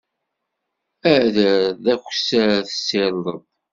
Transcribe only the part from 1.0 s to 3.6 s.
Ader d akessar, tessirdeḍ.